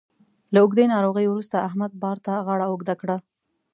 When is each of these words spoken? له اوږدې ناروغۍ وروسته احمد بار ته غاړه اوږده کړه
له 0.53 0.59
اوږدې 0.63 0.85
ناروغۍ 0.93 1.25
وروسته 1.29 1.57
احمد 1.67 1.91
بار 2.03 2.17
ته 2.25 2.33
غاړه 2.45 2.65
اوږده 2.69 2.93
کړه 3.01 3.17